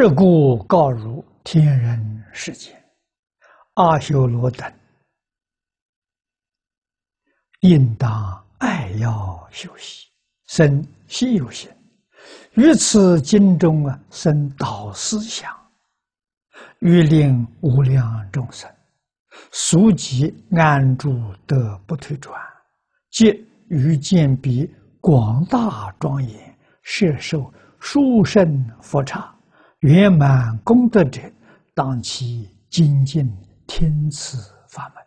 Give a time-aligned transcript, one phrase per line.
[0.00, 2.72] 是故告汝天人世间，
[3.74, 4.72] 阿修罗等，
[7.62, 10.06] 应当爱要修习，
[10.46, 11.68] 生西游心，
[12.52, 15.52] 于此经中啊，生导思想，
[16.78, 18.70] 欲令无量众生，
[19.50, 22.40] 速即安住得不退转，
[23.10, 29.34] 即欲见彼广大庄严，摄受殊胜佛刹。
[29.80, 31.20] 圆满功德者，
[31.72, 33.30] 当其精进
[33.66, 34.36] 听此
[34.68, 35.04] 法门。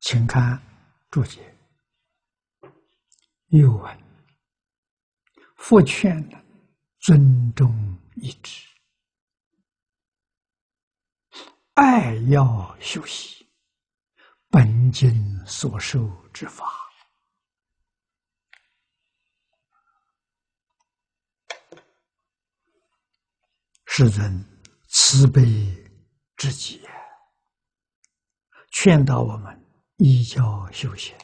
[0.00, 0.60] 请看
[1.08, 1.56] 注解，
[3.46, 3.98] 又问：
[5.56, 6.20] 复劝
[6.98, 7.72] 尊重
[8.16, 8.73] 一致。
[11.74, 13.48] 爱要修习
[14.48, 16.64] 本经所受之法，
[23.86, 24.44] 世尊
[24.88, 25.42] 慈悲
[26.36, 26.80] 之极，
[28.70, 29.66] 劝导我们
[29.96, 31.16] 依教修行，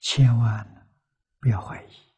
[0.00, 0.90] 千万
[1.38, 2.11] 不要怀疑。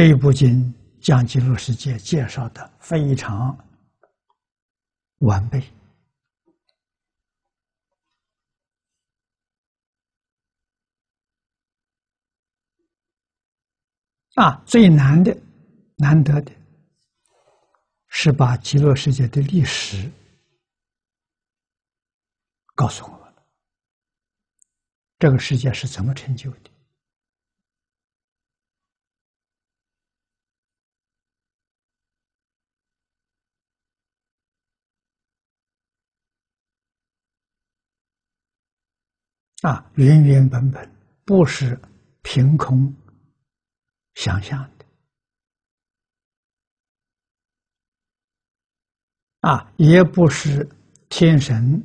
[0.00, 3.54] 这一部经将极乐世界介绍的非常
[5.18, 5.62] 完备
[14.36, 14.62] 啊！
[14.64, 15.36] 最难的、
[15.96, 16.50] 难得的
[18.08, 20.10] 是把极乐世界的历史
[22.74, 23.34] 告诉我们，
[25.18, 26.70] 这个世界是怎么成就的。
[39.62, 40.90] 啊，原原本本
[41.24, 41.78] 不是
[42.22, 42.94] 凭空
[44.14, 44.86] 想象的，
[49.40, 50.66] 啊，也不是
[51.10, 51.82] 天神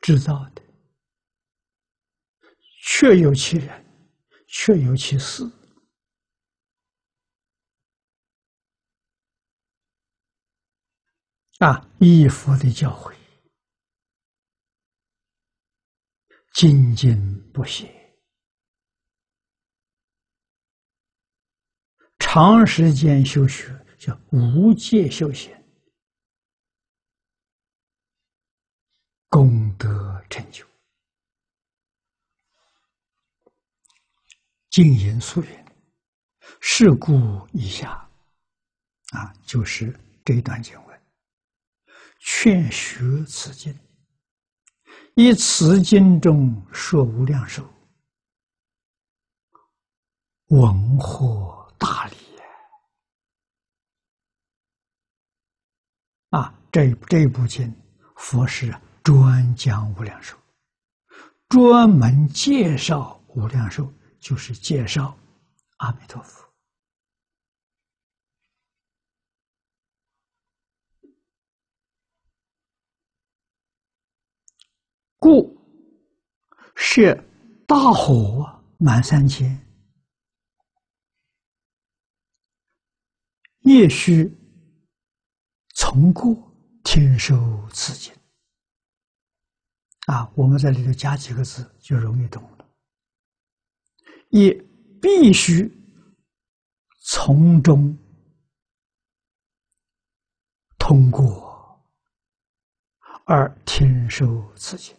[0.00, 0.62] 制造的，
[2.82, 3.84] 确有其人，
[4.48, 5.44] 确有其事，
[11.58, 13.15] 啊，依佛的教诲。
[16.56, 17.14] 精进
[17.52, 17.86] 不懈，
[22.18, 25.54] 长时间修学叫无界修行，
[29.28, 30.66] 功德成就。
[34.70, 35.64] 静言素云
[36.62, 37.90] ：“是故以下，
[39.10, 41.02] 啊，就是这一段经文，
[42.20, 43.78] 劝学此经。”
[45.18, 47.66] 以此经中说无量寿，
[50.48, 52.16] 文获大礼
[56.28, 56.52] 啊！
[56.70, 57.74] 这这部经，
[58.16, 60.36] 佛是专讲无量寿，
[61.48, 63.90] 专门介绍无量寿，
[64.20, 65.16] 就是介绍
[65.78, 66.45] 阿弥陀佛。
[75.26, 75.58] 故
[76.76, 77.20] 是
[77.66, 79.60] 大火满三千，
[83.62, 84.32] 也须
[85.74, 86.32] 从过
[86.84, 87.34] 听受
[87.72, 88.14] 此经。
[90.06, 92.68] 啊，我们在里头加几个字就容易懂了。
[94.28, 94.54] 也
[95.02, 95.68] 必须
[97.00, 97.98] 从中
[100.78, 101.84] 通过
[103.24, 104.96] 而听受此经。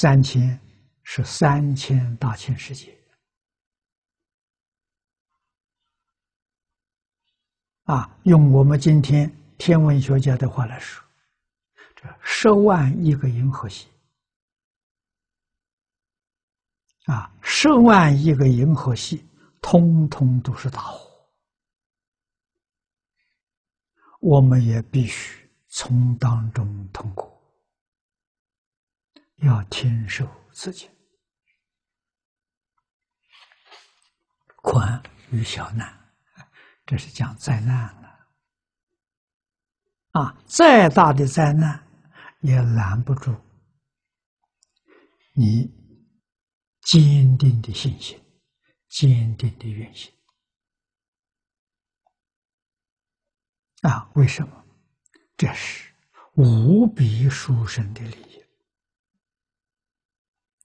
[0.00, 0.56] 三千
[1.02, 2.96] 是三千大千世界
[7.82, 8.16] 啊！
[8.22, 9.28] 用我们今天
[9.58, 11.04] 天文学家的话来说，
[11.96, 13.88] 这十万亿个银河系
[17.06, 19.26] 啊，十万亿个银河系，
[19.60, 21.28] 通通都是大火，
[24.20, 27.36] 我们也必须从当中通过。
[29.38, 30.90] 要听受自己，
[34.56, 36.12] 宽与小难，
[36.84, 38.28] 这是讲灾难了
[40.12, 41.86] 啊，再大的灾难
[42.40, 43.34] 也拦不住
[45.34, 45.70] 你
[46.82, 48.20] 坚定的信心、
[48.88, 50.12] 坚定的愿心。
[53.82, 54.64] 啊，为什么？
[55.36, 55.94] 这是
[56.34, 58.37] 无比殊胜的利益。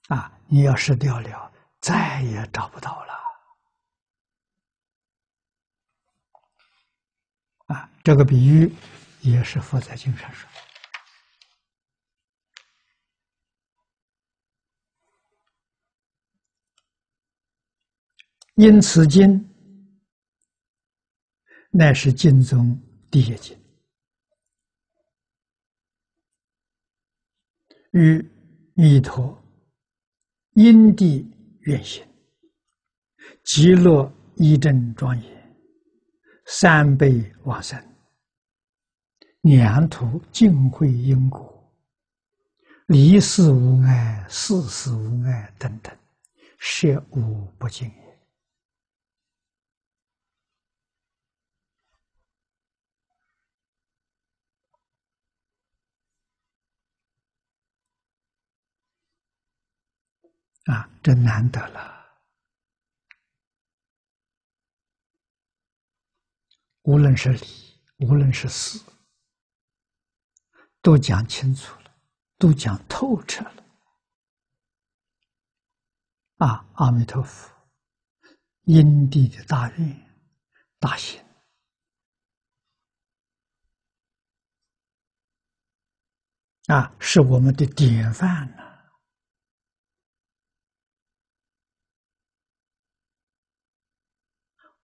[0.08, 3.14] 啊，你要失掉了，再也找不到了。
[7.66, 8.70] 啊，这个比喻
[9.22, 10.48] 也是佛在经上说。
[18.56, 19.44] 因此经
[21.70, 22.80] 乃是经中
[23.10, 23.58] 第一经，
[27.90, 28.24] 与
[28.74, 29.42] 弥陀
[30.54, 31.28] 因地
[31.62, 32.06] 愿行，
[33.42, 35.56] 极乐一真庄严。
[36.46, 37.76] 三辈往生，
[39.40, 41.72] 两途尽会因果，
[42.86, 45.92] 离世无碍，世事无碍等等，
[46.58, 48.04] 实无不尽也。
[60.64, 61.92] 啊，真难得了。
[66.82, 67.46] 无论是理，
[67.98, 68.78] 无论是事，
[70.80, 71.94] 都讲清楚了，
[72.38, 73.64] 都讲透彻了。
[76.38, 77.54] 啊，阿弥陀佛，
[78.64, 80.18] 因地的大愿、
[80.78, 81.22] 大行，
[86.66, 88.63] 啊，是我们的典范呐。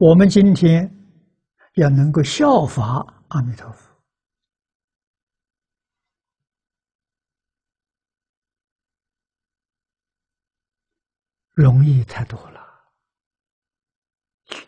[0.00, 0.96] 我们今天。
[1.74, 3.88] 要能够效法阿弥陀佛，
[11.54, 12.60] 容易太多了。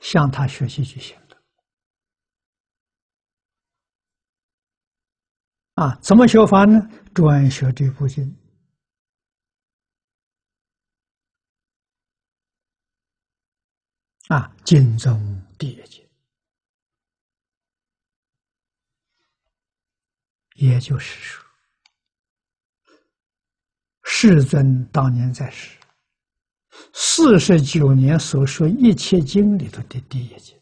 [0.01, 1.37] 向他学习就行了。
[5.75, 6.89] 啊，怎么学法呢？
[7.13, 8.33] 专学这部经。
[14.33, 15.13] 啊，经中
[15.59, 16.03] 第一经。
[20.55, 21.45] 也就是说，
[24.05, 25.77] 世尊当年在世，
[26.95, 30.59] 四十九年所说一切经里头的第一经，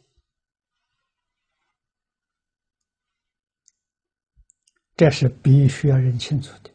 [4.96, 6.70] 这是必须要认清楚的。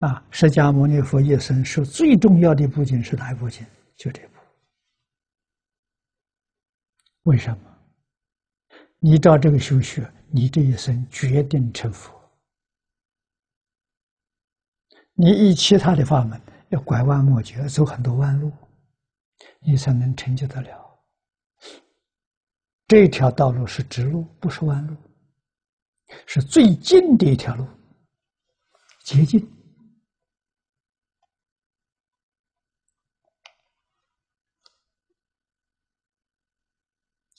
[0.00, 3.64] 啊，释迦牟尼佛一生说最重要的部经是哪一部经？
[3.94, 4.33] 就这部。
[7.24, 7.78] 为什么？
[8.98, 10.10] 你照这个修学。
[10.36, 12.12] 你这一生决定成佛，
[15.12, 18.50] 你以其他的法门要拐弯抹角，走很多弯路，
[19.60, 21.04] 你才能成就得了。
[22.88, 24.96] 这条道路是直路，不是弯路，
[26.26, 27.64] 是最近的一条路，
[29.04, 29.48] 捷径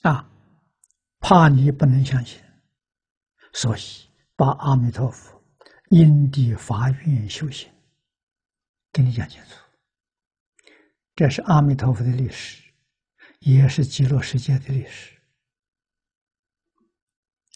[0.00, 0.32] 啊！
[1.28, 2.40] 怕你不能相信。
[3.52, 3.80] 所以，
[4.36, 5.42] 把阿弥陀佛
[5.90, 7.68] 因地法愿修行，
[8.92, 9.56] 给你讲清楚。
[11.16, 12.62] 这是阿弥陀佛的历史，
[13.40, 15.20] 也是极乐世界的历史。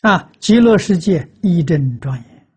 [0.01, 2.49] 啊，极乐世界一真庄严。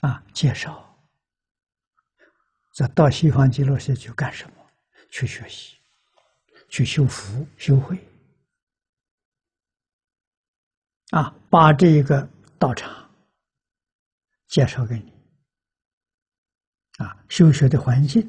[0.00, 0.98] 啊，介绍。
[2.72, 4.66] 这到西方极乐世界去干什么？
[5.10, 5.76] 去学习，
[6.70, 7.98] 去修福修慧。
[11.14, 12.28] 啊，把这个
[12.58, 13.08] 道场
[14.48, 15.12] 介绍给你。
[16.98, 18.28] 啊，修学的环境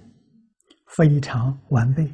[0.95, 2.13] 非常完备。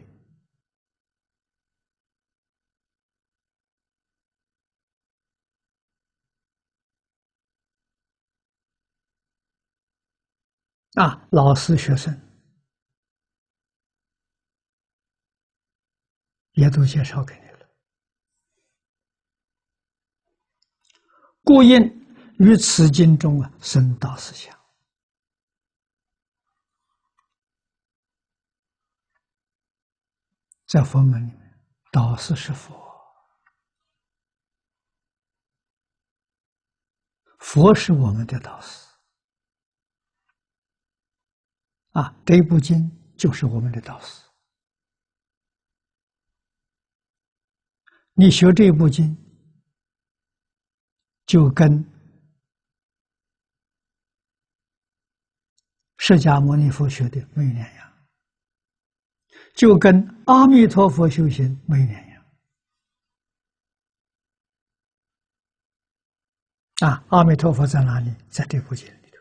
[10.94, 12.18] 啊，老师、学生
[16.54, 17.51] 也都介绍给你。
[21.44, 21.80] 故应
[22.38, 24.58] 于此经中啊，生道思想。
[30.68, 31.60] 在佛门里面，
[31.92, 32.74] 导师是佛，
[37.40, 38.88] 佛是我们的导师
[41.90, 42.16] 啊。
[42.26, 44.24] 这部经就是我们的导师。
[48.14, 49.21] 你学这部经。
[51.32, 51.66] 就跟
[55.98, 58.08] 释迦牟尼佛学的没两样，
[59.56, 59.96] 就跟
[60.26, 62.26] 阿弥陀佛修行没两样。
[66.80, 68.14] 啊，阿弥陀佛在哪里？
[68.30, 69.18] 在这部经里头。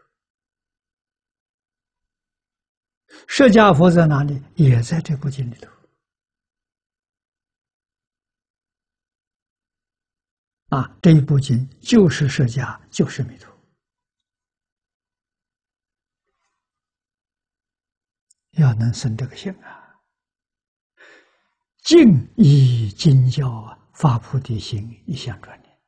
[3.28, 4.42] 释迦佛在哪里？
[4.56, 5.70] 也在这部经里头。
[10.70, 13.50] 啊，这一部经就是释迦，就是弥陀。
[18.52, 20.00] 要能生这个心啊，
[21.78, 25.80] 敬以经教啊，发菩提心，一向专念，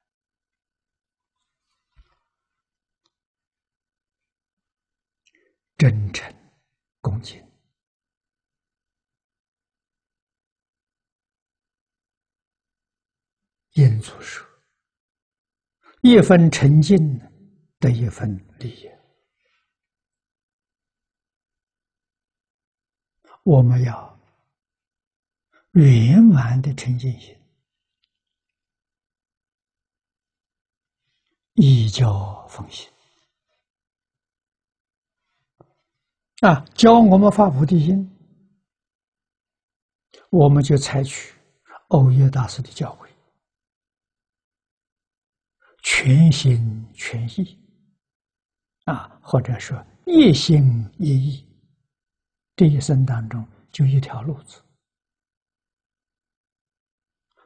[5.77, 6.35] 真诚
[7.01, 7.41] 恭敬，
[13.75, 14.52] 应祖说。
[16.03, 16.99] 一分沉静
[17.79, 18.29] 的一分
[18.59, 18.91] 利益，
[23.45, 24.21] 我们要
[25.75, 27.37] 圆满的沉静心，
[31.55, 32.91] 以教奉行
[36.41, 36.65] 啊！
[36.75, 38.11] 教我们发菩提心，
[40.31, 41.33] 我们就采取
[41.91, 43.02] 欧耶大师的教诲。
[45.83, 47.59] 全心全意，
[48.85, 50.63] 啊，或者说一心
[50.99, 51.45] 一意，
[52.55, 54.63] 这一生当中就一条路子，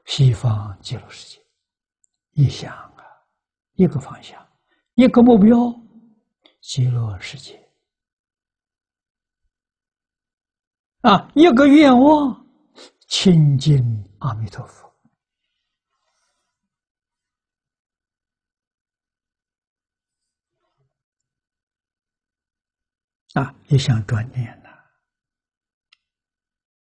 [0.05, 1.43] 西方极乐世界，
[2.33, 3.05] 一想啊，
[3.75, 4.47] 一个方向，
[4.95, 5.75] 一个目标，
[6.61, 7.59] 极乐世界，
[11.00, 12.47] 啊，一个愿望，
[13.09, 13.83] 亲近
[14.19, 14.86] 阿弥陀佛。
[23.37, 24.47] 啊，也想转念